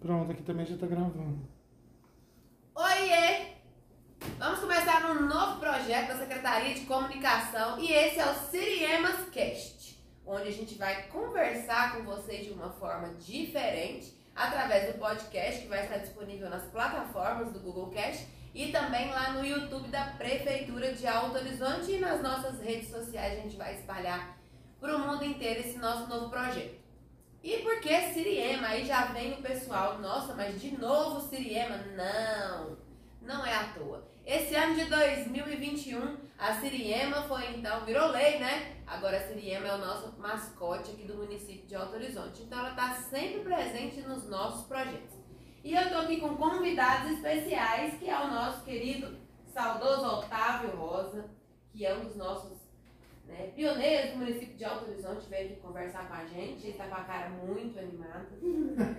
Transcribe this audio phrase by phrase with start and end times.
[0.00, 1.46] Pronto, aqui também já tá gravando.
[2.74, 3.48] Oiê!
[4.38, 10.02] Vamos começar um novo projeto da Secretaria de Comunicação e esse é o Siriemas Cast,
[10.24, 15.68] onde a gente vai conversar com vocês de uma forma diferente através do podcast que
[15.68, 20.94] vai estar disponível nas plataformas do Google Cast e também lá no YouTube da Prefeitura
[20.94, 24.38] de Alto Horizonte e nas nossas redes sociais a gente vai espalhar
[24.80, 26.79] para o mundo inteiro esse nosso novo projeto.
[27.42, 28.68] E por que Siriema?
[28.68, 31.78] Aí já vem o pessoal, nossa, mas de novo Siriema?
[31.96, 32.76] Não,
[33.22, 34.06] não é à toa.
[34.26, 38.76] Esse ano de 2021, a Siriema foi então, virou lei, né?
[38.86, 42.42] Agora a Siriema é o nosso mascote aqui do município de Alto Horizonte.
[42.42, 45.18] Então ela está sempre presente nos nossos projetos.
[45.64, 49.16] E eu estou aqui com convidados especiais, que é o nosso querido
[49.52, 51.30] saudoso Otávio Rosa,
[51.72, 52.58] que é um dos nossos
[53.30, 56.62] né, pioneiros do município de Alto Horizonte, veio aqui conversar com a gente.
[56.62, 58.26] Ele está com a cara muito animada.
[58.42, 58.96] né?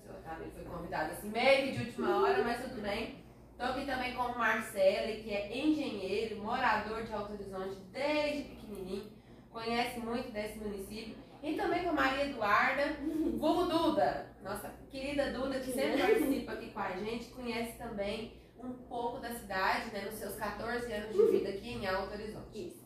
[0.00, 3.22] O seu Otávio foi convidado assim, meio que de última hora, mas tudo bem.
[3.52, 9.12] Estou aqui também com o Marcelo, que é engenheiro, morador de Alto Horizonte desde pequenininho,
[9.50, 11.16] conhece muito desse município.
[11.42, 12.96] E também com a Maria Eduarda,
[13.38, 18.72] vulgo Duda, nossa querida Duda, que sempre participa aqui com a gente, conhece também um
[18.72, 22.81] pouco da cidade, né, nos seus 14 anos de vida aqui em Alto Horizonte.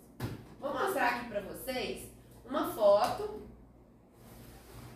[0.67, 2.11] Vou mostrar aqui para vocês
[2.45, 3.43] uma foto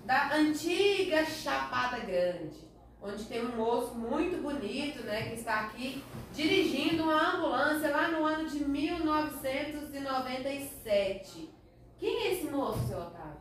[0.04, 2.68] da antiga Chapada Grande,
[3.00, 8.24] onde tem um moço muito bonito, né, que está aqui dirigindo uma ambulância lá no
[8.24, 11.54] ano de 1997.
[11.96, 13.38] Quem é esse moço, seu Otávio?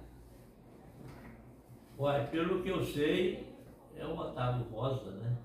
[1.97, 3.58] Uai, pelo que eu sei,
[3.97, 5.36] é o Otávio Rosa, né?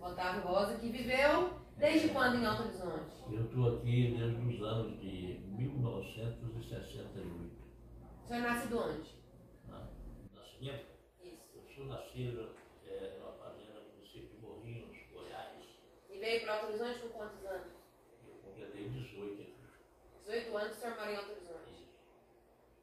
[0.00, 3.12] Otávio Rosa, que viveu desde quando em Alto Horizonte?
[3.30, 7.64] Eu estou aqui desde os anos de 1968.
[8.24, 9.14] O senhor nasce onde?
[9.68, 9.86] né?
[10.34, 10.86] Nascimento,
[11.22, 11.42] Isso.
[11.54, 12.50] eu sou nascido
[12.86, 15.62] é, numa fazenda no município de Morrinhos, Goiás.
[16.10, 17.72] E veio para Alto Horizonte com quantos anos?
[18.26, 19.54] Eu completei 18 anos.
[20.26, 21.88] 18 anos, o senhor mora em Alto Horizonte.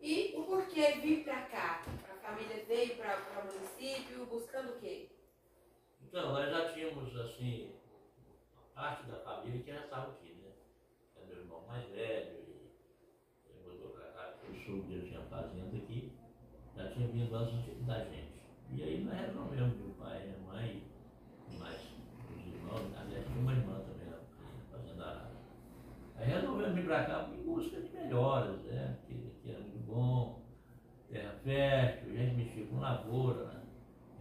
[0.01, 1.83] E o porquê vir para cá?
[2.09, 5.09] A família veio para o município buscando o quê?
[6.03, 7.71] Então, nós já tínhamos, assim,
[8.73, 10.51] parte da família que já estava aqui, né?
[11.15, 12.71] É meu irmão mais velho e
[13.49, 16.11] ele mudou para cá, o sul tinha fazenda aqui,
[16.75, 18.41] já tinha vindo antes da gente.
[18.73, 20.83] E aí nós resolvemos, meu pai, minha mãe
[21.49, 21.81] e mais
[22.35, 24.01] os irmãos, aliás, tinha uma irmã também
[24.71, 25.31] fazenda Arara.
[26.15, 28.97] Aí resolvemos vir para cá em busca de melhoras, né?
[29.07, 30.41] Que, que era muito bom,
[31.09, 33.61] terra fértil, a gente mexia com lavoura, né?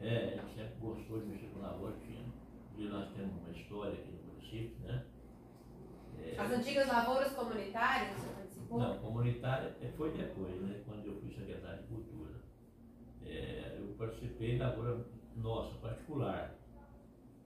[0.00, 2.24] É, a gente sempre gostou de mexer com lavoura, tinha.
[2.76, 5.04] E nós temos uma história aqui no município, né?
[6.18, 8.78] É, As antigas lavouras comunitárias, o senhor participou?
[8.78, 10.82] não, comunitária é, foi depois, né?
[10.86, 12.40] Quando eu fui secretário de Cultura.
[13.22, 15.06] É, eu participei da lavoura
[15.36, 16.54] nossa, particular,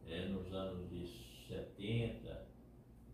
[0.07, 1.07] é, nos anos de
[1.47, 2.29] 70.
[2.29, 2.45] Pra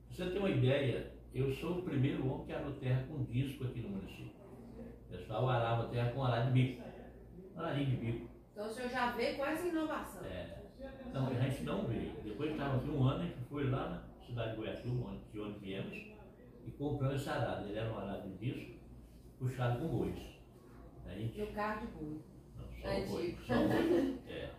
[0.09, 3.81] você ter uma ideia, eu sou o primeiro homem que arou terra com disco aqui
[3.81, 4.41] no município.
[5.07, 6.83] O pessoal arava terra com arado de bico.
[7.57, 8.31] Ararinho de bico.
[8.53, 10.25] Então o senhor já com essa inovação.
[10.25, 10.63] É,
[11.13, 12.13] não, a gente não veio.
[12.23, 15.41] Depois estava aqui um ano, a gente foi lá na cidade de Goiatuba, onde, de
[15.41, 17.69] onde viemos, e compramos esse arado.
[17.69, 18.79] Ele era um arado de disco,
[19.39, 20.19] puxado com bois.
[21.07, 22.31] Aí, No carro de boi.
[22.61, 24.19] Não, só boi, boi.
[24.29, 24.51] É.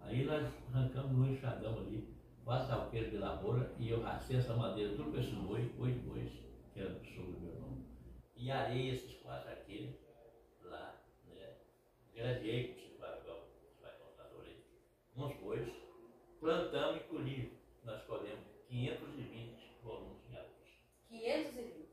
[0.00, 2.08] Aí nós arrancamos no enxadão ali,
[2.44, 6.32] quatro alqueiros de lavoura, e eu racei essa madeira tudo com esses bois, oito bois,
[6.72, 7.84] que era do sogro do meu irmão.
[8.34, 9.94] E arei esses quatro alqueiros
[10.62, 11.56] lá, né?
[12.14, 14.64] Gradeei, vai, igual você vai contador aí,
[15.16, 15.68] uns bois,
[16.40, 17.58] plantamos e colhimos.
[17.84, 20.48] Nós colhemos 520 volumes de arroz.
[21.08, 21.88] 520.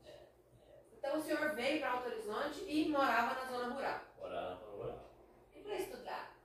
[1.06, 4.00] Então o senhor veio para Alto Horizonte e morava na zona rural.
[4.18, 5.05] Morar na Rural.
[5.66, 6.36] Para estudar?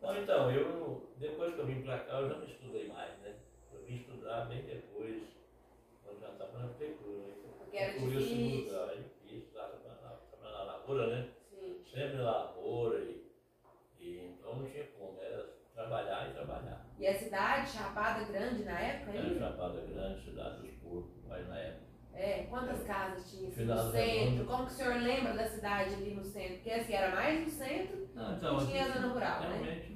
[0.00, 3.36] Não, então, eu, depois que eu vim pra cá, eu já não estudei mais, né?
[3.72, 5.22] Eu vim estudar bem depois,
[6.04, 7.18] quando já estava na prefeitura.
[7.18, 7.34] né?
[7.58, 8.64] Porque era Por isso difícil.
[8.64, 11.28] mudar, era difícil, estava trabalhando na lavoura, né?
[11.48, 11.82] Sim.
[11.88, 13.30] Sempre na lavoura, e,
[14.00, 16.86] e então não tinha como, era trabalhar e trabalhar.
[16.98, 19.38] E a cidade, Chapada Grande na época Era ainda?
[19.38, 21.81] Chapada Grande, cidade dos porcos, mas na época.
[22.22, 24.44] É, quantas casas tinha assim, no da centro?
[24.44, 26.54] Como que o senhor lembra da cidade ali no centro?
[26.54, 29.48] Porque assim, era mais no centro Não, então, e tinha a zona rural, né?
[29.48, 29.92] realmente,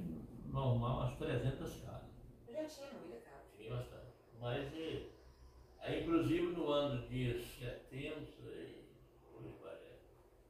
[0.48, 2.08] normal, umas 300 casas.
[2.48, 3.44] Eu já tinha muita casa.
[3.56, 4.06] Tinha bastante.
[4.40, 5.12] Mas, e,
[5.78, 8.10] aí, inclusive, no ano de 70, e,
[9.32, 10.00] hoje parece,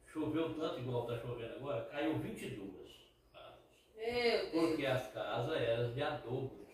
[0.06, 3.60] choveu tanto igual está chovendo agora, caiu 22 casas.
[3.94, 4.50] Meu Deus.
[4.50, 6.66] Porque as casas eram de adobos.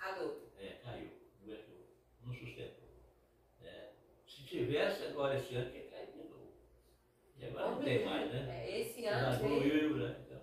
[0.00, 0.40] Adobo.
[0.58, 1.10] É, caiu,
[1.44, 1.60] doeu,
[2.24, 2.88] não sustentou.
[3.62, 3.90] É,
[4.26, 6.52] se tivesse agora esse ano, tinha caído de novo.
[7.38, 8.48] E agora não tem mais, né?
[8.50, 9.64] É, esse Já ano veio.
[9.64, 10.16] evoluiu, né?
[10.26, 10.40] Então,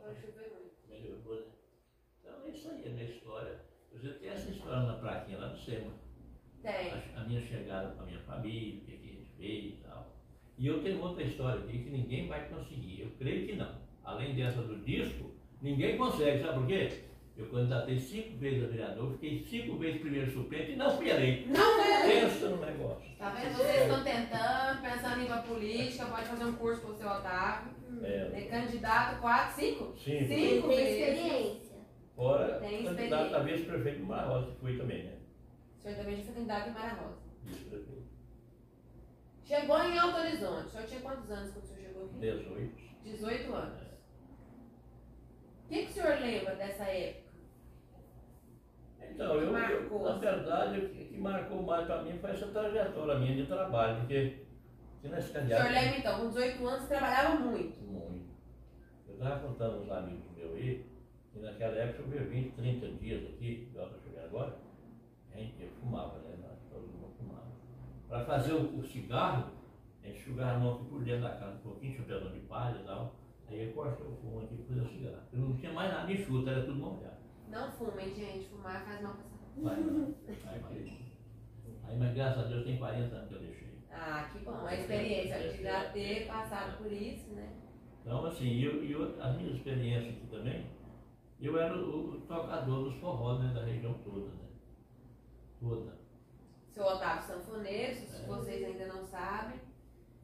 [0.88, 1.45] melhorou, né?
[2.21, 3.59] Então é isso aí, a minha história.
[3.92, 5.92] Você tem essa história na plaquinha lá do SEMA.
[6.62, 6.92] Tem.
[6.92, 9.77] A, a minha chegada com a minha família, o que, que a gente fez e
[9.83, 10.15] tal.
[10.57, 13.01] E eu tenho outra história aqui que ninguém vai conseguir.
[13.01, 13.81] Eu creio que não.
[14.04, 15.31] Além dessa do disco,
[15.62, 17.04] ninguém consegue, sabe por quê?
[17.38, 21.50] Eu candidatei cinco vezes a vereador, fiquei cinco vezes primeiro suplente e não fui eleito.
[21.50, 22.07] Não é?
[22.07, 23.16] Pensa no negócio.
[23.18, 23.56] Tá vendo?
[23.57, 27.07] Vocês estão tentando, pensando em ir pra política, pode fazer um curso com o seu
[27.07, 27.75] Otávio.
[28.01, 29.94] É, É candidato, quatro, cinco?
[29.98, 30.28] cinco.
[30.28, 31.78] Cinco Tem experiência.
[32.16, 33.38] Fora Tem candidato experiência.
[33.38, 35.13] a vice-prefeito de Marrosa, que fui também, né?
[35.78, 37.18] O senhor também já foi candidato em Mara Rosa.
[37.44, 38.07] Vice-prefeito.
[39.45, 40.66] Chegou em Alto Horizonte.
[40.66, 42.16] O senhor tinha quantos anos quando o senhor chegou aqui?
[42.19, 42.75] 18.
[43.04, 43.81] 18 anos.
[45.66, 47.26] O que, que o senhor lembra dessa época?
[49.12, 50.19] Então, eu, eu, na assim.
[50.19, 54.45] verdade, o que, marcou mais para mim foi essa trajetória minha de trabalho, porque,
[54.94, 57.81] porque nesse O senhor lembra então, com 18 anos trabalhava muito.
[57.81, 58.27] Muito.
[59.07, 60.86] Eu estava contando uns amigos meus aí,
[61.33, 64.57] que naquela época eu via 20, 30 dias aqui, igual para chegar agora,
[65.33, 66.36] a gente eu fumava, né?
[66.42, 67.48] Nós, todo mundo fumava.
[68.07, 69.51] Para fazer o, o cigarro,
[70.04, 72.80] a gente enxugava a mão aqui por dentro da casa, um pouquinho, chapéu de palha
[72.80, 73.15] e tal.
[73.50, 75.24] Aí eu cortei o fumo aqui e fazer o cigarro.
[75.31, 77.26] Eu não tinha mais nada de chuta, era tudo molhado.
[77.49, 78.47] Não fumem, gente.
[78.49, 79.23] Fumar faz mal pra
[79.75, 80.97] saúde.
[81.83, 83.67] Aí, mas graças a Deus tem 40 anos que eu deixei.
[83.91, 84.65] Ah, que bom.
[84.65, 87.49] A experiência de já ter passado por isso, né?
[88.01, 90.65] Então, assim, eu, eu, as minhas experiências aqui também,
[91.41, 94.45] eu era o, o tocador dos forrós né, da região toda, né?
[95.59, 95.97] Toda.
[96.71, 98.25] Seu Otávio Sanfoneiro, se É.
[98.27, 99.59] vocês ainda não sabem.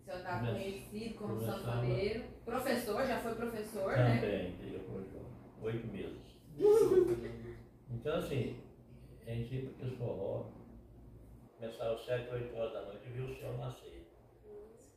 [0.05, 2.23] Seu Otávio Come- conhecido como sanfoneiro.
[2.45, 4.19] Professor, já foi professor, né?
[4.21, 5.03] Também, eu fui
[5.61, 6.32] oito meses.
[7.89, 8.61] Então, assim,
[9.25, 10.45] a gente ia para aqueles forró,
[11.57, 14.05] começava às sete, oito horas da noite e via o sol nascer.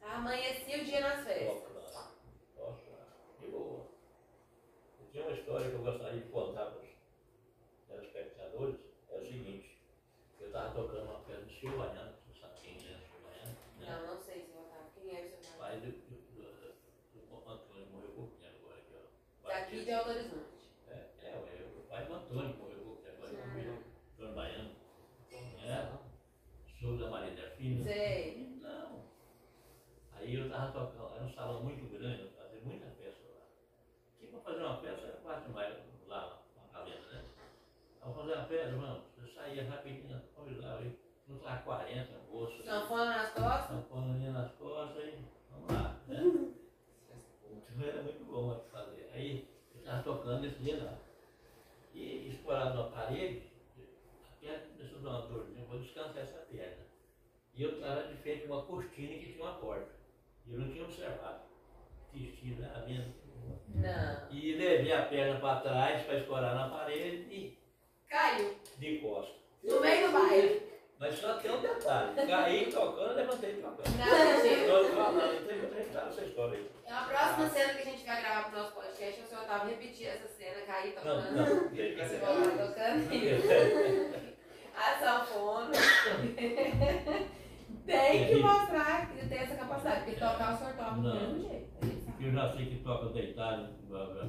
[0.03, 1.94] Amanhecia o dia nas festas.
[1.94, 2.12] Lá,
[2.56, 2.81] toca,
[3.41, 3.87] de boa.
[5.00, 6.88] E tinha uma história que eu gostaria de contar para os
[7.88, 8.76] telespectadores,
[9.11, 9.79] é o seguinte,
[10.41, 13.56] eu estava tocando uma peça de Silvio Baiano, você sabe quem é Silvio Baiano?
[13.81, 13.87] né?
[13.87, 14.91] Não, não sei, seu Otávio.
[14.94, 15.59] Quem é o seu Otávio?
[15.59, 18.94] Pai do, do, do, do Antônio morreu pouquinho agora aqui,
[19.44, 19.49] ó.
[19.49, 20.56] Daqui de Alto Horizonte.
[20.88, 20.93] É,
[21.23, 23.47] é, ué, o pai do Antônio morreu pouquinho agora, Hum.
[23.49, 23.82] morreu.
[24.14, 24.70] Antônio Baiano.
[25.64, 25.88] É,
[26.81, 26.97] sou
[27.56, 27.85] Delfina.
[27.85, 28.58] Sei.
[28.62, 29.05] Não.
[30.12, 33.47] Aí eu tava tocando, era um salão muito grande, eu fazia muita festa lá.
[34.19, 35.75] Que pra fazer uma festa era quase mais
[36.06, 37.25] lá na calenda, né?
[38.05, 40.99] Eu fazer uma festa, irmão, eu saía rapidinho, convidava aí,
[41.29, 42.64] não tava 40 moças.
[42.64, 43.69] Sanfona nas costas.
[43.69, 46.52] Sanfoninha nas costas e vamos lá, né?
[47.50, 49.11] Então era muito bom de fazer.
[49.12, 50.99] Aí eu estava tocando esse dia lá.
[51.94, 53.50] E escorado na parede,
[54.25, 56.87] a perna começou a dar uma dorzinha, eu vou descansar essa perna.
[57.56, 59.88] E eu estava de frente a uma cortina que tinha uma porta.
[60.47, 61.41] E eu não tinha observado.
[62.12, 63.14] Vestido lá dentro.
[63.69, 64.31] Não.
[64.31, 67.58] E levei a perna para trás para escorar na parede e
[68.08, 68.55] Caiu.
[68.79, 69.37] de costas.
[69.62, 70.67] No meio do baile.
[70.99, 72.14] Mas só tem um detalhe.
[72.26, 73.97] Caí tocando, levantei tocando.
[73.99, 74.47] Não.
[74.47, 76.70] Estou falando, tem história essa história aí.
[76.87, 79.38] É a próxima cena que a gente vai gravar pro nosso podcast, é o seu
[79.41, 81.32] Otávio repetir essa cena, cair Não, tocando.
[81.32, 81.44] não.
[81.44, 83.06] lá tocando.
[84.76, 85.73] A sanfona.
[87.87, 91.14] Tem que mostrar que tem essa capacidade, porque tocar o senhor toca do Não.
[91.14, 91.67] mesmo jeito.
[92.20, 93.75] Eu já sei que toca deitado,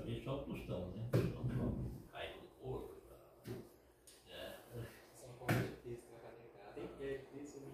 [0.06, 1.10] isso só o tostão, né?
[1.12, 1.56] Só toca,
[2.12, 2.94] cai no corpo.
[4.28, 4.58] né?
[5.16, 6.74] São Paulo é difícil, né, pra tentar.
[7.04, 7.74] É difícil, né?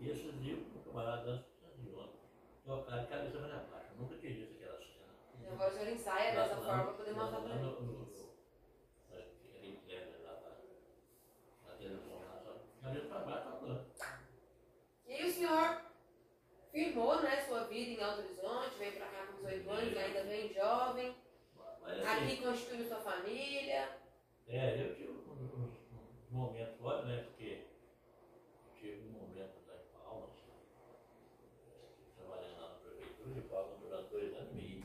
[0.00, 1.44] E esses dias, o camarada dança
[1.78, 2.18] de ontem,
[2.66, 3.90] tocar de cabeça para baixo.
[3.94, 5.14] Eu nunca tinha visto aquela cena.
[5.40, 7.62] E Agora o senhor ensaia dessa forma para poder mostrar pra Lá mim.
[7.62, 8.32] no- no- no-
[9.10, 13.86] naquele prédio lá, na- na televisão lá, só cabeça para baixo tocando.
[15.06, 15.82] E aí o senhor
[16.72, 20.54] firmou né, sua vida em Alto Horizonte, veio pra cá com 18 anos, ainda bem
[20.54, 21.14] jovem.
[21.82, 23.88] Mas assim, Aqui constituiu sua família.
[24.48, 25.52] É, eu tive uns, uns-
[25.92, 27.24] uns momentos fora, né?
[27.24, 27.66] Porque
[28.64, 34.10] eu tive um momento lá em Palmas, eh, trabalhando lá na prefeitura de Palmas durante
[34.10, 34.84] dois anos e meio.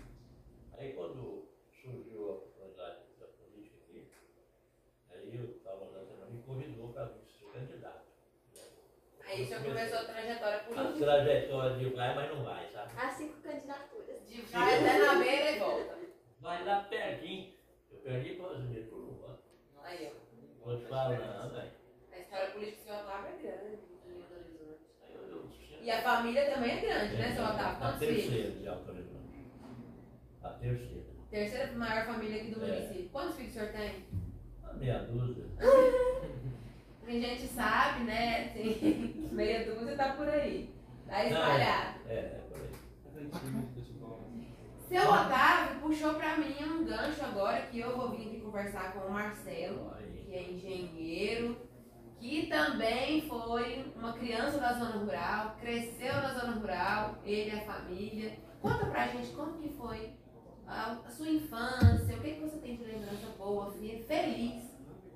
[0.77, 4.11] Aí quando surgiu a oportunidade da política aqui,
[5.11, 8.05] aí eu estava lá também, me convidou para ser candidato.
[9.37, 11.05] Aí o senhor começou a trajetória A política.
[11.05, 12.91] trajetória de vai, mas não vai, sabe?
[12.97, 14.27] As cinco candidaturas.
[14.27, 15.97] De vai até na beira e volta.
[16.41, 17.53] Vai lá pertinho.
[17.91, 19.43] Eu perdi para os meus por um voto.
[19.83, 20.65] Aí, ó.
[20.65, 21.69] Vou te falando, aí.
[22.11, 23.77] A história política do senhor Otávio é grande
[24.07, 25.77] em Alto Horizonte.
[25.83, 27.65] E a família também é grande, né, seu Otávio?
[27.67, 28.23] A Quantos filhos?
[28.25, 29.45] terceira de autorizante.
[30.43, 31.03] A terceira.
[31.29, 32.67] Terceira maior família aqui do É.
[32.79, 33.09] município.
[33.09, 34.05] Quantos filhos o senhor tem?
[34.63, 35.45] A meia dúzia.
[37.07, 38.45] Tem gente que sabe, né?
[38.45, 40.69] Assim, meia dúzia tá por aí.
[41.07, 41.99] Tá espalhado.
[42.09, 43.31] É, é por aí.
[44.89, 49.07] Seu Otávio puxou pra mim um gancho agora que eu vou vir aqui conversar com
[49.07, 49.93] o Marcelo,
[50.25, 51.57] que é engenheiro,
[52.19, 57.61] que também foi uma criança da zona rural, cresceu na zona rural, ele e a
[57.65, 58.37] família.
[58.61, 60.11] Conta pra gente como que foi
[60.67, 64.63] a, a sua infância, o que, que você tem de lembrança boa, fe- feliz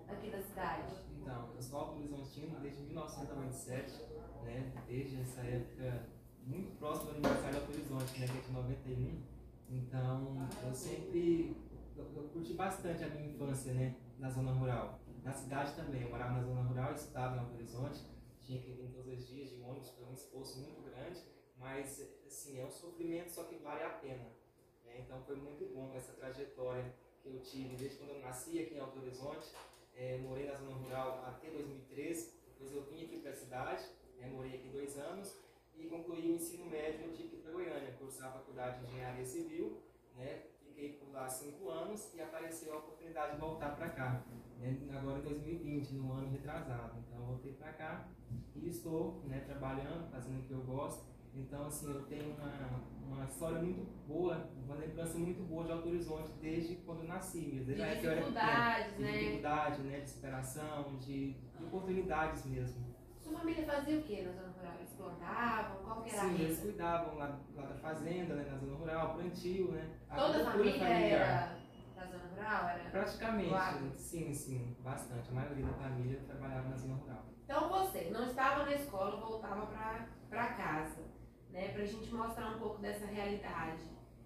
[0.10, 0.84] aqui da cidade.
[1.22, 4.01] Então, eu sou Alto Horizontino desde 1997,
[4.44, 4.74] né?
[4.88, 6.10] Desde essa época
[6.44, 8.28] muito próximo do aniversário Alto Horizonte, né?
[8.28, 9.22] Que é de 91.
[9.70, 11.56] Então, eu sempre
[11.96, 13.96] eu, eu curti bastante a minha infância, né?
[14.18, 15.00] Na zona rural.
[15.24, 18.01] Na cidade também, eu morava na zona rural, estudava em Alto Horizonte,
[18.40, 21.22] tinha que vir todos os dias de ônibus, foi um esforço muito grande,
[21.58, 24.24] mas assim, é um sofrimento, só que vale a pena.
[24.84, 25.00] né?
[25.00, 28.80] Então foi muito bom essa trajetória que eu tive desde quando eu nasci aqui em
[28.80, 29.51] Alto Horizonte,
[29.96, 33.84] é, morei na zona rural até 2013, depois eu vim aqui para a cidade,
[34.20, 35.38] né, morei aqui dois anos
[35.76, 39.82] e concluí o ensino médio eu tive para Goiânia, cursar a faculdade de engenharia civil,
[40.16, 44.24] né, fiquei por lá cinco anos e apareceu a oportunidade de voltar para cá,
[44.60, 47.00] né, agora em 2020, no ano retrasado.
[47.00, 48.08] Então voltei para cá
[48.56, 51.12] e estou né, trabalhando, fazendo o que eu gosto.
[51.34, 55.88] Então, assim, eu tenho uma, uma história muito boa, uma lembrança muito boa de Alto
[55.88, 57.66] Horizonte desde quando eu nasci, mesmo.
[57.66, 59.12] De desde a era pequeno dificuldades, de né?
[59.12, 62.92] dificuldade, né, de superação, de, de oportunidades mesmo.
[63.18, 64.74] Sua família fazia o que na zona rural?
[64.80, 65.84] Eles plantavam?
[65.84, 69.14] Qual que era a Sim, eles cuidavam lá, lá da fazenda, né, na zona rural,
[69.14, 71.58] plantio, né, Toda a família era
[71.96, 72.70] da zona rural?
[72.70, 72.90] Era...
[72.90, 73.92] Praticamente, Claro.
[73.94, 75.30] sim, sim, bastante.
[75.30, 77.26] A maioria da família trabalhava na zona rural.
[77.46, 79.68] Então você não estava na escola, voltava
[80.30, 81.11] para casa,
[81.51, 81.70] né?
[81.70, 83.84] Pra gente mostrar um pouco dessa realidade.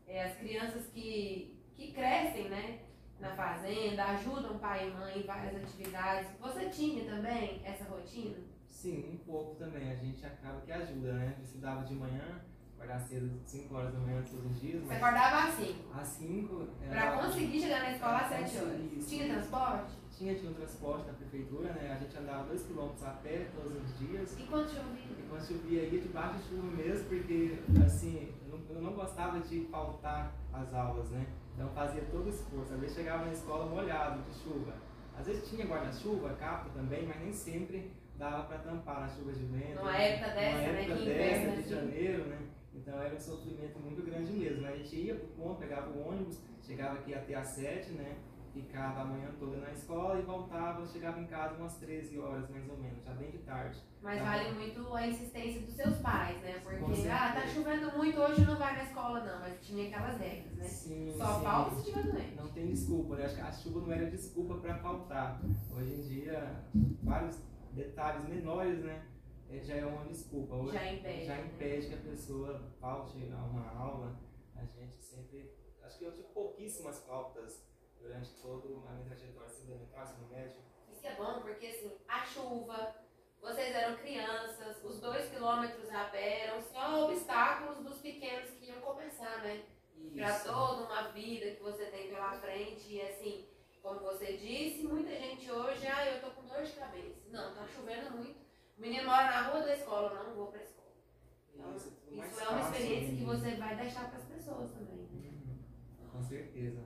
[0.08, 2.79] É, as crianças que, que crescem, né?
[3.20, 6.29] Na fazenda, ajudam pai e mãe em várias atividades.
[6.39, 8.38] Você tinha também essa rotina?
[8.67, 9.89] Sim, um pouco também.
[9.89, 11.38] A gente acaba que ajuda, né?
[11.41, 12.41] Estudava de manhã,
[12.77, 16.00] acordar cedo, 5 horas da manhã todos os dias, Você acordava às 5.
[16.00, 19.08] às 5 Pra conseguir chegar na escola às Pra 7 horas.
[19.10, 19.94] Tinha transporte?
[20.12, 21.91] Tinha, tinha um transporte da prefeitura, né?
[21.91, 24.39] A gente andava 2 km a pé todos os dias.
[24.39, 25.03] E quando chovia?
[25.20, 29.39] E quando chovia ia debaixo de chuva mesmo, porque assim, eu não, eu não gostava
[29.41, 31.25] de faltar as aulas, né?
[31.53, 32.74] Então fazia todo o esforço.
[32.74, 34.74] Às vezes chegava na escola molhado de chuva.
[35.17, 39.46] Às vezes tinha guarda-chuva, capa também, mas nem sempre dava para tampar nas chuvas de
[39.46, 39.75] vento.
[39.75, 40.82] Numa época dessa, Numa né?
[40.84, 41.70] época Que dessa, inverno, de assim.
[41.70, 42.38] janeiro, né?
[42.75, 44.65] Então era um sofrimento muito grande mesmo.
[44.67, 48.15] A gente ia pro ponto, pegava o ônibus, chegava aqui até às 7, né?
[48.53, 52.70] Ficava a manhã toda na escola e voltava, chegava em casa umas 13 horas mais
[52.70, 53.77] ou menos, já bem de tarde.
[54.01, 56.62] Mas Tá vale muito a insistência dos seus pais, né?
[56.63, 59.39] Porque, ah, tá chovendo muito, hoje não vai na escola não.
[59.41, 60.63] Mas tinha aquelas regras, né?
[60.63, 61.44] Sim, Só sim.
[61.44, 62.36] falta se tiver doente.
[62.38, 63.25] Não tem desculpa, né?
[63.25, 65.41] Acho que a chuva não era desculpa para faltar.
[65.75, 66.63] Hoje em dia,
[67.03, 67.38] vários
[67.74, 69.01] detalhes menores, né?
[69.50, 70.56] Eh, Já é uma desculpa.
[70.56, 71.25] Hoje, Já impede.
[71.25, 71.46] já né?
[71.54, 74.20] impede que a pessoa falte a uma aula.
[74.56, 75.52] A gente sempre.
[75.84, 77.64] Acho que eu tive pouquíssimas faltas
[78.00, 80.62] durante toda a minha trajetória assim, elementar, ensino médio.
[80.92, 82.96] Isso é bom porque assim, a chuva,
[83.42, 88.82] vocês eram crianças, os dois quilômetros a pé eram só obstáculos dos pequenos que iam
[88.82, 89.64] começar, né?
[89.98, 90.46] Isso.
[90.46, 93.46] toda uma vida que você tem pela frente e assim,
[93.82, 97.22] como você disse, muita gente hoje, ah, eu tô com dor de cabeça.
[97.30, 98.45] Não, tá chovendo muito.
[98.77, 100.91] O menino mora na rua da escola, não vou pra escola.
[101.53, 104.98] Então, Isso, isso é uma fácil, experiência que você vai deixar pras pessoas também.
[104.98, 105.32] né?
[105.48, 106.84] Uhum, Com certeza.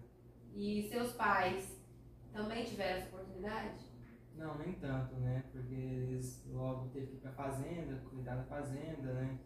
[0.54, 1.80] E seus pais
[2.34, 3.90] também tiveram essa oportunidade?
[4.36, 5.44] Não, nem tanto, né?
[5.52, 9.40] Porque eles logo teve que ir pra fazenda, cuidar da fazenda, né?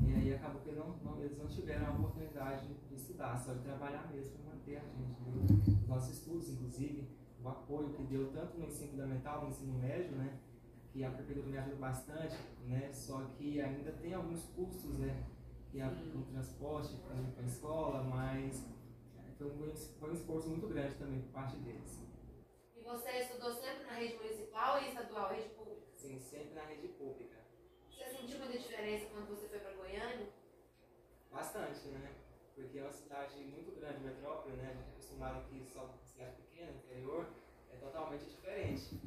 [0.00, 3.60] E aí acabou que não, não- eles não tiveram a oportunidade de estudar, só de
[3.64, 5.20] trabalhar mesmo para manter a gente.
[5.22, 5.46] Né?
[5.82, 7.08] Os nossos estudos, inclusive,
[7.42, 10.38] o apoio que deu tanto no ensino fundamental, no ensino médio, né?
[10.98, 12.36] Que a prefeitura me ajuda bastante,
[12.66, 12.90] né?
[12.92, 15.22] Só que ainda tem alguns custos, né?
[15.70, 18.66] Que é com transporte, para a escola, mas
[19.38, 22.00] foi um, foi um esforço muito grande também por parte deles.
[22.74, 25.86] E você estudou sempre na rede municipal e estadual, rede pública?
[25.94, 27.36] Sim, sempre na rede pública.
[27.92, 30.26] Você sentiu muita diferença quando você foi para Goiânia?
[31.30, 32.10] Bastante, né?
[32.56, 34.64] Porque é uma cidade muito grande, metrópole, né?
[34.64, 37.28] A gente é acostumado aqui só cidade pequena, interior,
[37.72, 38.98] é totalmente diferente.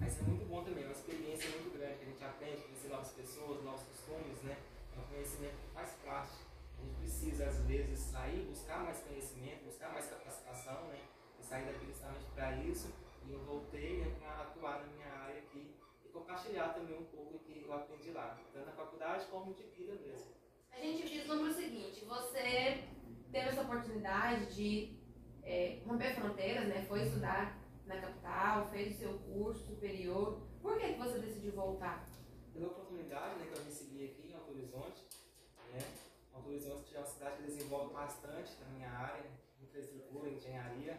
[0.00, 2.88] Mas é muito bom também, é uma experiência muito grande que a gente aprende, conhecer
[2.88, 4.56] novas pessoas, novos costumes, né?
[4.94, 6.36] É um conhecimento que faz parte.
[6.78, 11.00] A gente precisa, às vezes, sair, buscar mais conhecimento, buscar mais capacitação, né?
[11.40, 12.92] E sair daqui justamente para isso.
[13.26, 15.74] E eu voltei né, atuar na minha área aqui
[16.04, 19.64] e compartilhar também um pouco do que eu aprendi lá, tanto na faculdade como de
[19.64, 20.30] vida mesmo.
[20.70, 22.84] A gente vislumbra o seguinte, você
[23.32, 24.96] teve essa oportunidade de
[25.42, 26.84] é, romper fronteiras, né?
[26.88, 30.40] Foi estudar na capital, fez o seu curso superior.
[30.60, 32.06] Por que, que você decidiu voltar?
[32.56, 35.04] pela oportunidade né, que eu recebi aqui em Alto Horizonte.
[35.72, 35.80] Né?
[36.32, 39.24] Alto Horizonte é uma cidade que desenvolve bastante na minha área,
[39.62, 40.98] infraestrutura, engenharia.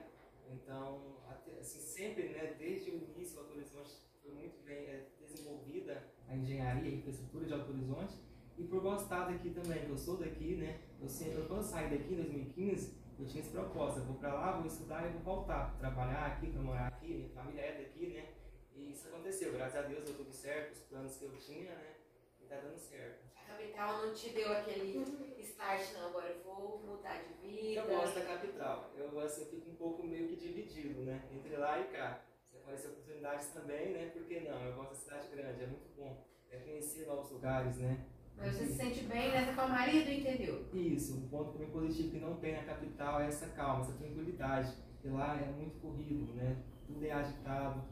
[0.50, 3.92] Então, até, assim, sempre, né, desde o início, Alto Horizonte
[4.22, 8.16] foi muito bem é, desenvolvida a engenharia, a infraestrutura de Alto Horizonte.
[8.58, 12.18] E por gostar daqui também, eu sou daqui, né, eu sempre, quando saí daqui em
[12.18, 16.26] 2015, eu tinha esse propósito, eu vou para lá, vou estudar e vou voltar, trabalhar
[16.28, 18.30] aqui, para morar aqui, minha família é daqui, né,
[18.76, 21.96] e isso aconteceu, graças a Deus deu tudo certo, os planos que eu tinha, né,
[22.42, 23.26] e tá dando certo.
[23.36, 25.04] A capital não te deu aquele
[25.40, 27.82] start, não, agora eu vou mudar de vida.
[27.82, 28.92] Eu gosto da capital.
[28.96, 31.24] Eu assim, fico um pouco meio que dividido, né?
[31.32, 32.22] Entre lá e cá.
[32.44, 34.12] Você conhece oportunidades também, né?
[34.14, 34.64] Por que não?
[34.64, 36.24] Eu gosto da cidade grande, é muito bom.
[36.52, 38.06] É conhecer novos lugares, né?
[38.38, 40.64] Mas você se sente bem nessa calmaria do interior.
[40.74, 44.72] Isso, um ponto também positivo que não tem na capital é essa calma, essa tranquilidade.
[44.94, 46.58] Porque lá é muito corrido, né?
[46.86, 47.84] Tudo é agitado.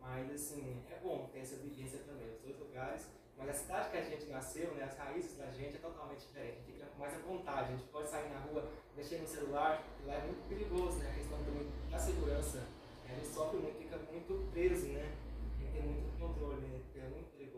[0.00, 2.28] Mas assim, é bom ter essa vivência também.
[2.28, 3.08] Os dois lugares
[3.42, 6.58] mas a cidade que a gente nasceu, né, as raízes da gente é totalmente diferente.
[6.58, 9.82] A gente fica mais à vontade, a gente pode sair na rua, mexer no celular,
[10.00, 11.10] e lá é muito perigoso, né?
[11.10, 12.58] A questão também da segurança.
[12.58, 15.12] Né, a gente sofre muito, fica muito preso, né?
[15.72, 16.78] Tem muito controle, né?
[17.10, 17.50] Muito em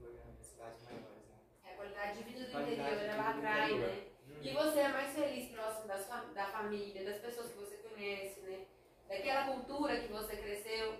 [0.00, 1.28] Goiânia, em cidades maiores.
[1.28, 1.36] Né?
[1.64, 3.88] É a qualidade de vida do Qualidade interior, de ela vida do atrai, interior.
[3.88, 4.02] né?
[4.42, 8.40] E você é mais feliz próximo da, sua, da família, das pessoas que você conhece,
[8.40, 8.66] né?
[9.08, 10.94] Daquela cultura que você cresceu.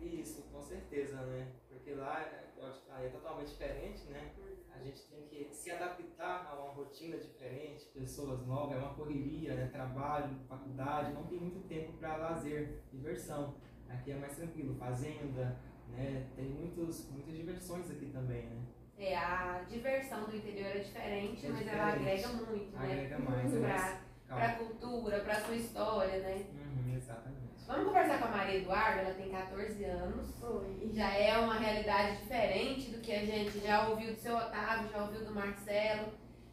[0.00, 1.52] Isso, com certeza, né?
[1.68, 4.32] Porque lá é totalmente diferente, né?
[4.72, 9.54] A gente tem que se adaptar a uma rotina diferente, pessoas novas, é uma correria,
[9.54, 9.68] né?
[9.70, 13.56] Trabalho, faculdade, não tem muito tempo para lazer, diversão.
[13.88, 16.30] Aqui é mais tranquilo, fazenda, né?
[16.36, 18.62] Tem muitos, muitas diversões aqui também, né?
[19.00, 22.84] É, a diversão do interior é diferente, É mas ela agrega muito, né?
[22.92, 23.82] Agrega mais, é mais
[24.26, 24.66] Pra, pra calmo.
[24.68, 26.44] cultura, pra sua história, né?
[26.52, 27.40] Uhum, exatamente.
[27.66, 30.42] Vamos conversar com a Maria Eduarda, ela tem 14 anos.
[30.42, 30.90] Oi.
[30.92, 35.02] Já é uma realidade diferente do que a gente já ouviu do seu Otávio, já
[35.02, 36.08] ouviu do Marcelo.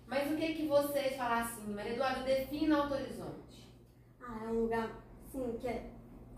[0.06, 3.74] Mas o que que vocês falam assim, Maria Eduarda, defina Alto Horizonte.
[4.22, 4.90] Ah, é um lugar,
[5.32, 5.90] sim, que é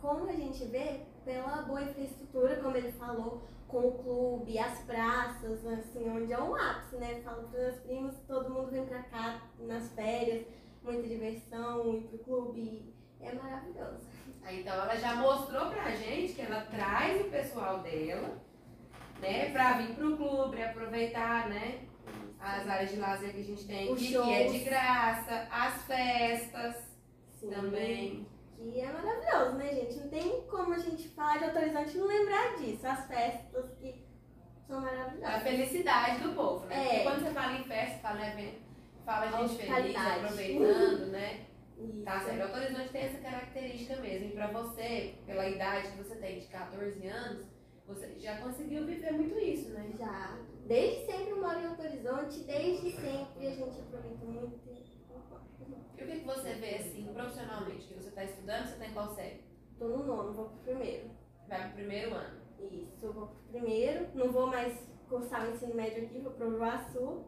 [0.01, 5.63] como a gente vê pela boa infraestrutura, como ele falou, com o clube, as praças,
[5.63, 7.21] assim, onde é um ápice, né?
[7.23, 10.47] Falo para meus primos, todo mundo vem pra cá nas férias,
[10.81, 14.07] muita diversão, ir pro clube, é maravilhoso.
[14.41, 18.41] Aí, Então ela já mostrou pra gente que ela traz o pessoal dela,
[19.21, 21.81] né, pra vir pro clube, aproveitar, né,
[22.39, 26.75] as áreas de lazer que a gente tem Os que é de graça, as festas
[27.39, 27.51] Sim.
[27.51, 28.38] também.
[28.59, 29.95] Que é maravilhoso, né, gente?
[29.99, 32.85] Não tem como a gente falar de autorizante e não lembrar disso.
[32.85, 34.03] As festas que
[34.67, 35.43] são A maravilhosas.
[35.43, 36.75] felicidade do povo, né?
[36.75, 36.83] É.
[36.89, 38.61] Porque quando você fala em festa, fala em evento,
[39.05, 41.45] fala A gente feliz, aproveitando, né?
[41.79, 42.03] Isso.
[42.03, 42.53] Tá certo.
[42.53, 44.27] Horizonte tem essa característica mesmo.
[44.27, 47.45] E pra você, pela idade que você tem de 14 anos,
[47.87, 49.89] você já conseguiu viver muito isso, né?
[49.97, 50.37] Já.
[50.67, 51.67] Desde sempre eu moro em
[52.29, 54.59] Horizonte, desde sempre a gente aproveita muito.
[55.97, 57.87] E o que, que você vê, assim, profissionalmente?
[57.87, 59.43] Que você está estudando, você está em qual série?
[59.77, 61.09] Tô no nono, vou pro primeiro.
[61.47, 62.39] Vai pro primeiro ano.
[62.71, 64.07] Isso, eu vou pro primeiro.
[64.13, 64.77] Não vou mais
[65.09, 67.25] cursar o ensino médio aqui, vou pro Iguaçu.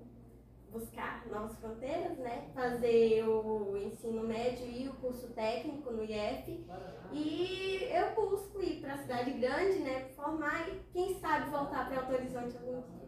[0.72, 2.50] Buscar novas fronteiras, né?
[2.54, 6.66] Fazer o ensino médio e o curso técnico no IF.
[7.12, 10.08] E eu busco ir pra cidade grande, né?
[10.16, 13.01] Formar e quem sabe voltar para Alto Horizonte algum dia.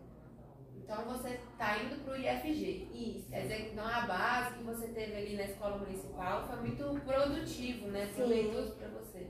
[0.83, 2.89] Então você está indo pro IFG.
[2.93, 3.29] Isso.
[3.29, 7.01] Quer dizer que então a base que você teve ali na escola municipal foi muito
[7.05, 8.07] produtivo, né?
[8.07, 8.15] Sim.
[8.15, 9.27] Proveitoso para você.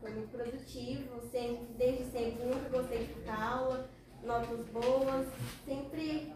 [0.00, 3.88] Foi muito produtivo, sempre, desde sempre, nunca gostei de ficar aula,
[4.22, 5.26] notas boas,
[5.64, 6.34] sempre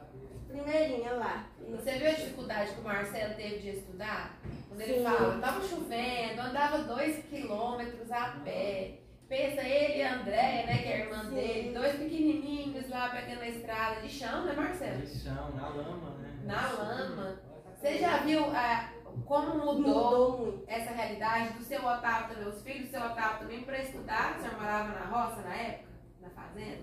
[0.49, 1.49] primeirinha lá.
[1.69, 4.39] Você viu a dificuldade que o Marcelo teve de estudar?
[4.69, 5.05] Quando ele Sim.
[5.05, 8.99] fala, tava chovendo, andava dois quilômetros a pé.
[9.31, 11.35] Pensa ele e a Andréia, né, que é a irmã Sim.
[11.37, 15.03] dele, dois pequenininhos lá pegando a estrada de chão, né, Marcelo?
[15.03, 16.41] De chão, na lama, né?
[16.45, 17.41] Na lama.
[17.77, 18.93] Você já viu ah,
[19.25, 23.63] como mudou Mudou essa realidade do seu Otávio também, os filhos do seu Otávio também
[23.63, 24.37] para estudar?
[24.37, 25.89] O senhor morava na roça na época,
[26.21, 26.83] na fazenda?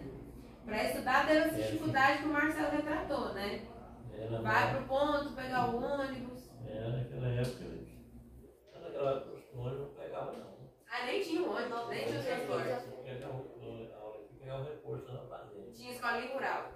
[0.65, 1.61] Para estudar teve essa É, sim.
[1.63, 3.61] dificuldade que o Marcelo retratou, né?
[4.17, 6.49] Era, Vai pro ponto, pegar o ônibus.
[6.65, 7.65] era naquela época,
[8.81, 9.96] naquela época os ônibus.
[10.89, 12.69] Ah, nem tinha um ônibus, nem tinha o transporte.
[12.69, 15.71] O- a hora que pegava o reforço na fazenda.
[15.71, 16.71] Tinha escolinha rural.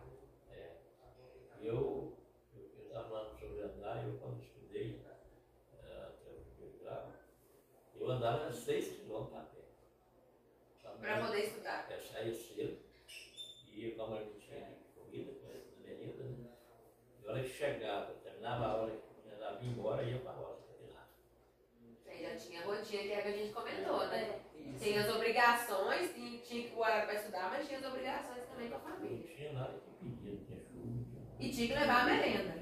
[1.62, 2.18] Eu,
[2.56, 7.14] eu estava falando sobre andar, eu quando estudei eh, até o primeiro grau,
[7.96, 9.62] eu andava 6 quilômetros a pé.
[11.00, 11.88] Para poder estudar.
[11.92, 12.78] Eu saía cedo,
[13.68, 16.50] ia com a marmitinha de comida, na merenda, né?
[17.24, 20.34] E a hora que chegava, terminava a hora que eu ia embora, ia para a
[20.34, 21.08] roça terminar.
[22.08, 23.44] Aí já tinha a rotina que é que a gente?
[23.50, 23.54] Isso.
[24.82, 28.70] Tem as obrigações, e tinha que o horário para estudar, mas tinha as obrigações também
[28.70, 29.36] com a Não família.
[29.36, 32.62] tinha nada que pedia, não tinha chuva, não tinha E tinha que levar a merenda.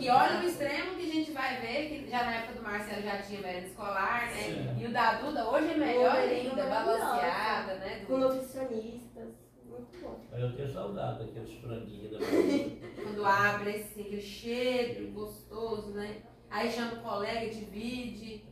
[0.00, 3.02] E olha o extremo que a gente vai ver, que já na época do Marcelo
[3.02, 4.42] já tinha merenda escolar, né?
[4.42, 4.80] Sim.
[4.80, 8.04] E o da Duda hoje é melhor Hoje é ainda, balanceada, né?
[8.06, 9.34] Com nutricionistas.
[9.66, 10.24] Muito bom.
[10.32, 12.18] Eu tenho saudade daqueles franguinhos da.
[13.02, 16.22] Quando abre assim, aquele cheiro gostoso, né?
[16.48, 18.44] Aí chama o colega, divide.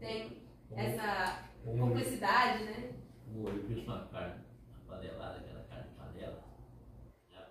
[0.00, 0.42] Tem
[0.74, 2.92] essa Um cumplicidade, né?
[3.28, 4.42] Um olho fiz uma carne,
[4.84, 6.42] uma panelada, aquela carne de panela,
[7.30, 7.48] já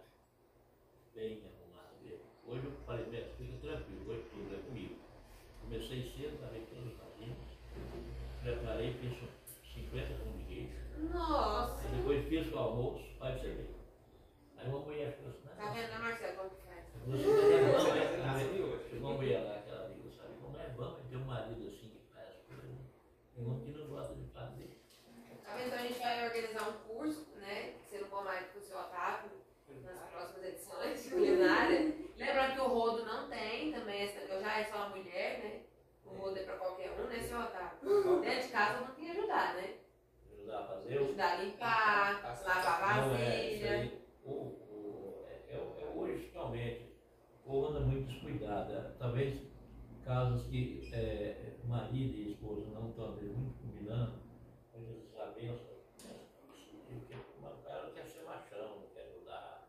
[1.16, 2.26] bem arrumada mesmo.
[2.48, 4.96] Hoje eu falei, mestre, fica tranquilo, hoje tudo é comigo.
[5.62, 7.38] Comecei cedo, lavei todas as vasilhas,
[8.44, 9.30] preparei, fiz uns
[9.74, 10.74] 50 pão de queijo.
[11.14, 11.88] Nossa!
[11.88, 13.70] Aí depois fiz o almoço, vai ver.
[14.58, 16.86] Aí uma mulher falou assim, Tá vendo, né, Marcelo, como que faz?
[17.08, 18.80] você é bom, né?
[18.90, 22.14] Chegou uma mulher lá, aquela amiga, sabe como é bom ter um marido assim que
[22.14, 22.78] faz as coisas.
[23.36, 24.78] Tem um que não gosta de fazer.
[25.46, 25.68] Tá vendo?
[25.68, 27.74] Então a gente vai organizar um curso, né?
[27.90, 29.32] Sendo bom mais com o seu Otávio
[29.84, 31.94] nas próximas edições de culinária.
[32.18, 35.62] Lembrando que o rodo não tem também, esse negócio já é só uma mulher, né?
[36.06, 38.22] O rodo é pra qualquer um, né, seu Otávio?
[38.22, 39.76] Dentro de casa não tem que ajudar, né?
[40.34, 40.82] Ajudar
[41.22, 43.72] a Ajudar a limpar, lavar a Não, é, vasilha.
[43.72, 46.96] aí, o, o, é, é, é hoje, realmente,
[47.46, 48.72] o povo anda muito descuidado.
[48.74, 48.92] né?
[48.98, 49.40] Talvez
[50.04, 54.14] casos que é, marido e esposa não estão muito combinando,
[54.74, 55.60] mas eles sabem,
[56.88, 59.68] porque o cara não quer ser machão, não quer ajudar,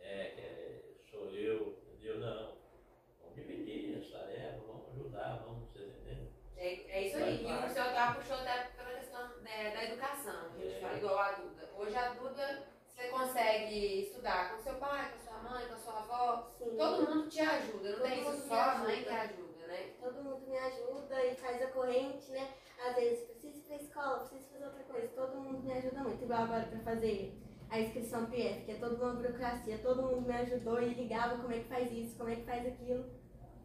[0.00, 2.20] é, quer, sou eu, entendeu?
[2.20, 2.52] Não.
[3.20, 6.28] Vamos dividir essa tarefa, vamos ajudar, vamos, você entendeu?
[6.56, 7.42] É, é isso aí.
[7.44, 10.46] E o seu Otávio puxou até pela questão né, da educação.
[10.54, 10.80] A gente É.
[10.80, 11.70] fala igual a Duda.
[11.76, 16.52] Hoje a Duda, você consegue estudar com seu pai, com sua mãe, com sua avó.
[16.58, 16.76] Sim.
[16.76, 19.08] Todo mundo te ajuda, não Todo tem mundo isso me só a mãe ajuda.
[19.10, 19.90] que ajuda, né?
[20.00, 22.48] Todo mundo me ajuda e faz a corrente, né?
[22.88, 25.08] Às vezes preciso ir pra escola, preciso fazer outra coisa.
[25.08, 26.24] Todo mundo me ajuda muito.
[26.24, 27.38] Igual agora pra fazer
[27.70, 29.78] a inscrição PF, que é toda uma burocracia.
[29.78, 32.66] Todo mundo me ajudou e ligava como é que faz isso, como é que faz
[32.66, 33.04] aquilo.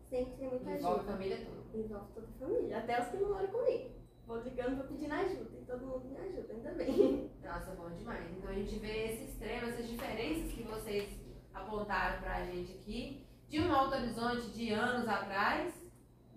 [0.10, 1.12] Sempre tem muita Envolve a ajuda.
[1.12, 1.78] família toda.
[1.78, 3.92] Envolve toda a família, até os que não moram comigo.
[4.26, 7.32] Vou ligando, vou pedindo ajuda e todo mundo me ajuda, ainda bem.
[7.44, 8.26] Nossa, bom demais.
[8.38, 11.10] Então a gente vê esse extremo, essas diferenças que vocês
[11.54, 15.74] apontaram pra gente aqui, de um Alto Horizonte de anos atrás,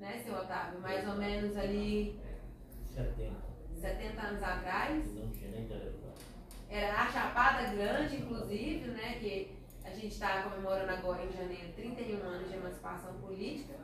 [0.00, 0.80] né, seu Otávio?
[0.80, 2.18] Mais ou menos ali
[2.82, 3.32] 70,
[3.80, 5.14] 70 anos atrás.
[5.14, 6.14] não tinha nem telefone.
[6.68, 9.18] Era a Chapada Grande, inclusive, né?
[9.20, 13.74] Que a gente está comemorando agora em janeiro 31 anos de emancipação política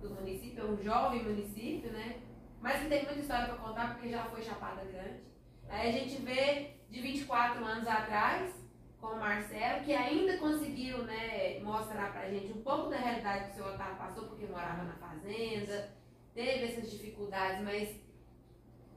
[0.00, 2.20] do município, é um jovem município, né?
[2.60, 5.20] Mas que tem muita história para contar porque já foi Chapada Grande.
[5.68, 8.54] Aí a gente vê de 24 anos atrás,
[9.04, 13.50] com o Marcelo, que ainda conseguiu né, mostrar pra gente um pouco da realidade que
[13.50, 15.90] o seu Otávio passou, porque morava na fazenda,
[16.32, 18.00] teve essas dificuldades, mas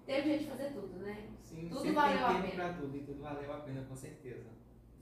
[0.05, 1.27] teve de fazer tudo, né?
[1.43, 2.51] Sim, Tudo valeu a pena.
[2.55, 4.47] pra tudo e tudo valeu a pena, com certeza.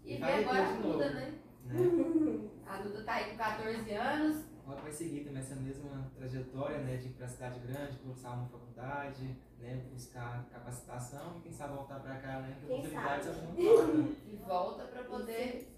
[0.03, 1.33] E ver agora a Duda, né?
[1.65, 2.49] Né?
[2.67, 7.07] A Duda tá aí com 14 anos, vai seguir também essa mesma trajetória, né, de
[7.07, 11.99] ir para a cidade grande, cursar uma faculdade, né, buscar capacitação e quem sabe voltar
[11.99, 13.39] para cá, né, que Quem oportunidades sabe?
[13.39, 13.91] é falta.
[14.27, 15.71] e volta pra poder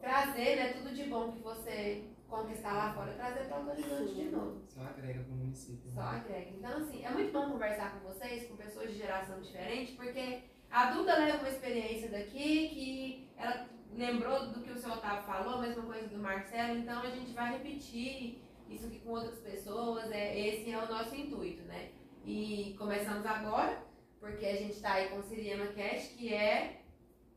[0.00, 4.24] trazer, né, tudo de bom que você conquistar lá fora, trazer pra Alto Horizonte de
[4.30, 4.62] novo.
[4.66, 5.90] Só agrega para o município.
[5.90, 5.92] né?
[5.94, 6.50] Só agrega.
[6.50, 10.92] Então, assim, é muito bom conversar com vocês, com pessoas de geração diferente, porque a
[10.92, 15.62] Duda leva uma experiência daqui que ela lembrou do que o seu Otávio falou, a
[15.62, 20.38] mesma coisa do Marcelo, então a gente vai repetir isso aqui com outras pessoas, é,
[20.38, 21.90] esse é o nosso intuito, né?
[22.24, 23.82] E começamos agora,
[24.18, 26.82] porque a gente está aí com o Siriema Cast, que é,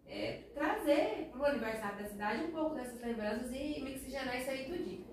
[0.08, 4.66] é trazer para o aniversário da cidade um pouco dessas lembranças e mixigenar isso aí
[4.66, 5.06] tudinho.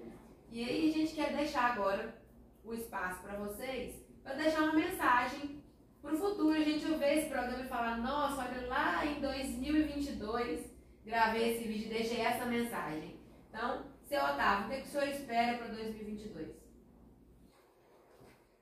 [0.50, 2.14] E aí a gente quer deixar agora
[2.62, 5.62] o espaço para vocês, para deixar uma mensagem
[6.00, 6.56] para o futuro.
[6.56, 10.70] A gente ouvir esse programa e falar: nossa, olha lá em 2022
[11.04, 13.18] gravei esse vídeo, deixei essa mensagem.
[13.48, 16.62] Então, seu Otávio, o que, que o senhor espera para 2022?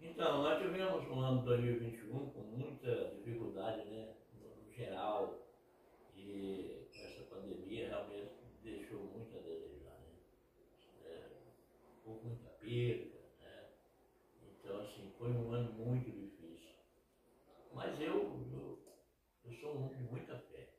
[0.01, 5.47] Então, nós tivemos um ano 2021 com muita dificuldade, né, no geral,
[6.17, 10.15] e essa pandemia realmente deixou muito a desejar, né.
[11.05, 11.29] É,
[12.07, 13.69] muita perda, né.
[14.43, 16.77] Então, assim, foi um ano muito difícil.
[17.75, 18.83] Mas eu, eu,
[19.45, 20.71] eu sou um homem de muita fé.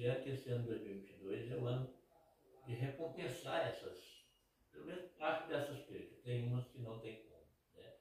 [0.00, 1.94] Eu espero que esse ano 2022 é o ano
[2.66, 4.24] de recompensar essas,
[4.72, 6.22] pelo menos parte dessas perdas.
[6.22, 7.44] Tem umas que não tem como.
[7.76, 7.92] Né?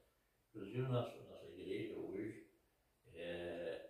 [0.48, 2.48] Inclusive, nossa, nossa igreja hoje,
[3.14, 3.90] é,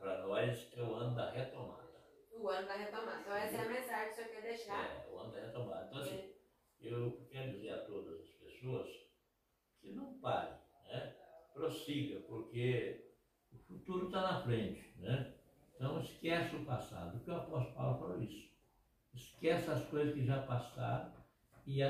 [0.00, 1.92] para nós, é o ano da retomada.
[2.32, 3.20] O ano da retomada.
[3.20, 4.84] Então, essa é a mensagem que o senhor quer deixar.
[4.84, 5.86] É, o ano da retomada.
[5.86, 6.34] Então, assim,
[6.80, 8.90] eu quero dizer a todas as pessoas
[9.80, 11.16] que não parem, né?
[11.54, 13.14] prossiga, porque
[13.52, 14.91] o futuro está na frente.
[16.32, 18.50] Esquece o passado, porque o apóstolo Paulo falou isso.
[19.14, 21.12] esquece as coisas que já passaram
[21.66, 21.82] e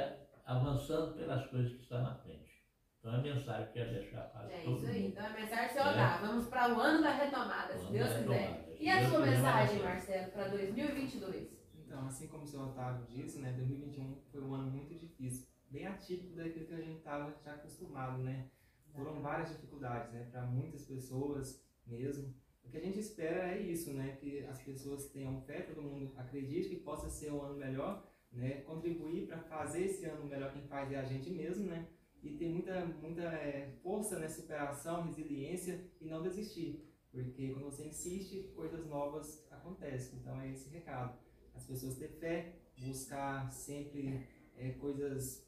[0.45, 2.51] avançando pelas coisas que estão na frente.
[2.99, 5.03] Então é a mensagem que eu quero deixar para É todo isso aí.
[5.03, 5.09] mundo.
[5.13, 5.91] Então a mensagem seu É.
[5.91, 6.27] Otávio.
[6.27, 8.33] Vamos para o ano da retomada, O se Deus da quiser.
[8.41, 8.73] retomada.
[8.77, 9.83] Se E a Deus sua quiser, mensagem.
[9.83, 11.53] Marcelo, para 2022?
[11.79, 15.87] Então, assim como o seu Otávio disse, né, 2021 foi um ano muito difícil, bem
[15.87, 18.49] atípico daquilo que a gente estava já acostumado, né?
[18.93, 22.35] Foram várias dificuldades, né, para muitas pessoas mesmo.
[22.65, 26.13] O que a gente espera é isso, né, que as pessoas tenham fé, todo mundo
[26.17, 30.63] acredite que possa ser um ano melhor, né, contribuir para fazer esse ano melhor quem
[30.63, 31.89] faz é a gente mesmo, né?
[32.23, 36.89] E ter muita, muita é, força, né, superação, resiliência e não desistir.
[37.11, 40.19] Porque quando você insiste, coisas novas acontecem.
[40.19, 41.19] Então é esse recado
[41.55, 45.47] as pessoas ter fé, buscar sempre é, coisas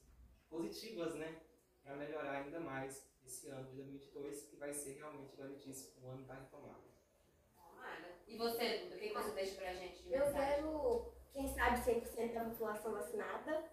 [0.48, 1.40] positivas, né?
[1.82, 5.98] Para melhorar ainda mais esse ano de 2022, que vai ser realmente, igual ele disse,
[6.00, 6.93] um ano da retomada.
[8.26, 10.56] E você, Duda, o que você deixa pra gente de Eu mensagem?
[10.56, 13.64] quero, quem sabe, 100% da população vacinada,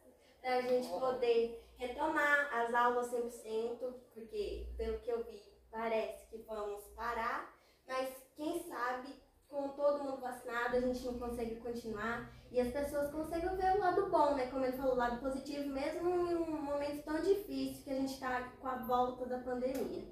[0.42, 6.38] para a gente poder retomar as aulas 100%, porque, pelo que eu vi, parece que
[6.44, 7.54] vamos parar,
[7.88, 9.16] mas quem sabe,
[9.48, 13.80] com todo mundo vacinado, a gente não consegue continuar e as pessoas conseguem ver o
[13.80, 14.48] lado bom, né?
[14.50, 18.14] Como ele falou, o lado positivo, mesmo em um momento tão difícil que a gente
[18.14, 20.08] está com a volta da pandemia.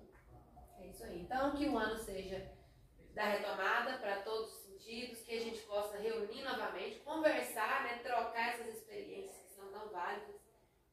[0.78, 1.22] É isso aí.
[1.22, 2.52] Então, que o ano seja
[3.20, 8.54] da retomada para todos os sentidos, que a gente possa reunir novamente, conversar, né, trocar
[8.54, 10.38] essas experiências que são tão válidas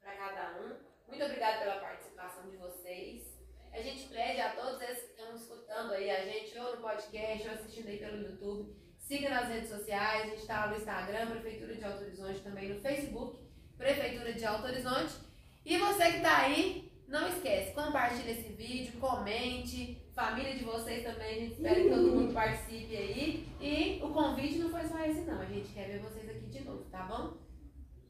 [0.00, 0.76] para cada um.
[1.06, 3.32] Muito obrigada pela participação de vocês.
[3.72, 7.46] A gente pede a todos esses que estão escutando aí a gente, ou no podcast,
[7.46, 11.76] ou assistindo aí pelo YouTube, siga nas redes sociais, a gente está no Instagram, Prefeitura
[11.76, 13.38] de Alto Horizonte, também no Facebook,
[13.78, 15.14] Prefeitura de Alto Horizonte.
[15.64, 21.28] E você que está aí, não esquece, compartilhe esse vídeo, comente, família de vocês também,
[21.28, 23.46] a gente espera que todo mundo participe aí.
[23.60, 26.64] E o convite não foi só esse não, a gente quer ver vocês aqui de
[26.64, 27.34] novo, tá bom?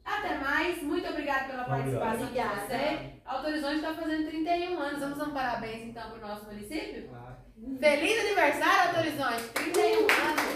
[0.05, 2.61] Até mais, muito obrigada pela participação obrigado.
[2.61, 3.13] de você.
[3.25, 7.09] Autorizonte está fazendo 31 anos, vamos dar um parabéns então para o nosso município?
[7.09, 7.37] Claro.
[7.81, 9.49] Feliz aniversário, Autorizonte!
[9.55, 10.47] 31 anos!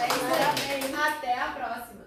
[0.00, 0.94] É isso aí.
[0.94, 2.01] Até a próxima!